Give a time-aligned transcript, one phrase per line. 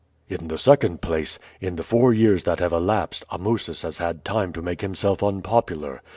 [0.27, 4.51] "In the second place, in the four years that have elapsed Amusis has had time
[4.53, 6.01] to make himself unpopular.